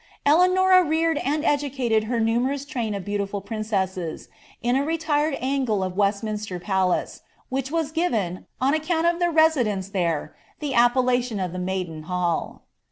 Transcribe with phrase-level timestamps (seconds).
[0.25, 4.29] Elnnoim reared and educateil her numerous train of beautiful prin OUcs,
[4.63, 9.89] in a Retired angle of Westminster Palace, which was given, oa Mtonui of their residence
[9.89, 12.63] there, the appellBtion of the Maiden Mall.'